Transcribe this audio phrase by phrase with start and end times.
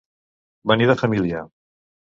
[0.71, 1.47] Venir de família.